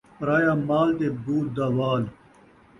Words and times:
پرایا 0.19 0.53
مال 0.67 0.89
تے 0.97 1.07
بود 1.23 1.45
دا 1.57 1.65
وال 1.77 2.03